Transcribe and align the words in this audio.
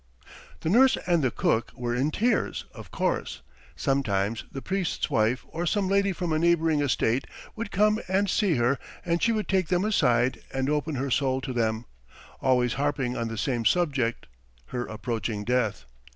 "The 0.61 0.69
nurse 0.69 0.97
and 1.05 1.23
the 1.23 1.29
cook 1.29 1.71
were 1.75 1.93
in 1.93 2.09
tears, 2.09 2.65
of 2.73 2.89
course. 2.89 3.43
Sometimes 3.75 4.45
the 4.51 4.59
priest's 4.59 5.11
wife 5.11 5.45
or 5.49 5.67
some 5.67 5.87
lady 5.87 6.11
from 6.11 6.33
a 6.33 6.39
neighbouring 6.39 6.81
estate 6.81 7.27
would 7.55 7.69
come 7.69 7.99
and 8.07 8.27
see 8.27 8.55
her 8.55 8.79
and 9.05 9.21
she 9.21 9.31
would 9.31 9.47
take 9.47 9.67
them 9.67 9.85
aside 9.85 10.41
and 10.51 10.71
open 10.71 10.95
her 10.95 11.11
soul 11.11 11.39
to 11.41 11.53
them, 11.53 11.85
always 12.41 12.73
harping 12.81 13.15
on 13.15 13.27
the 13.27 13.37
same 13.37 13.63
subject, 13.63 14.25
her 14.69 14.87
approaching 14.87 15.43
death. 15.43 15.85